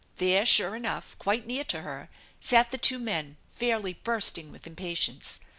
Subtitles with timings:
[0.17, 2.09] There, sure enough, quite near to her,
[2.39, 5.39] sat the two men, fairly bursting with impatience.